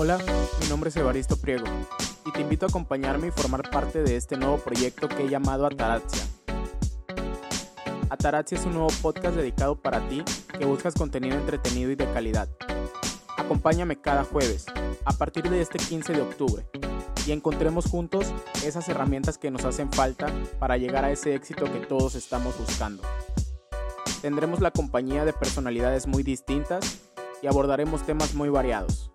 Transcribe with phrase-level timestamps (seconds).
[0.00, 0.16] Hola,
[0.60, 1.66] mi nombre es Evaristo Priego
[2.24, 5.66] y te invito a acompañarme y formar parte de este nuevo proyecto que he llamado
[5.66, 6.24] Ataraxia.
[8.08, 10.22] Ataraxia es un nuevo podcast dedicado para ti
[10.56, 12.48] que buscas contenido entretenido y de calidad.
[13.36, 14.66] Acompáñame cada jueves,
[15.04, 16.64] a partir de este 15 de octubre,
[17.26, 18.32] y encontremos juntos
[18.64, 20.28] esas herramientas que nos hacen falta
[20.60, 23.02] para llegar a ese éxito que todos estamos buscando.
[24.22, 27.00] Tendremos la compañía de personalidades muy distintas
[27.42, 29.10] y abordaremos temas muy variados.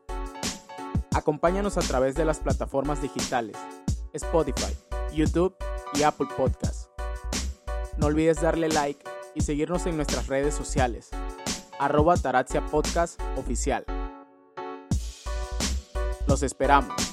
[1.14, 3.56] Acompáñanos a través de las plataformas digitales,
[4.14, 4.76] Spotify,
[5.14, 5.56] YouTube
[5.94, 6.90] y Apple Podcasts.
[7.98, 9.04] No olvides darle like
[9.36, 11.12] y seguirnos en nuestras redes sociales,
[11.80, 12.16] arroba
[12.72, 13.86] Podcast Oficial.
[16.28, 17.13] Los esperamos.